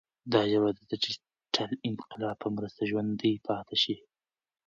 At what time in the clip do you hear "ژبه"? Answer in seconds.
0.51-0.69